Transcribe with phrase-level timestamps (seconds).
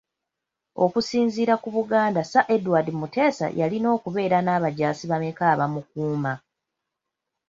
[0.83, 6.33] Okusinziira ku Buganda Sir Edward Muteesa yalina okubeera n’abajaasi bameka abamukuuma?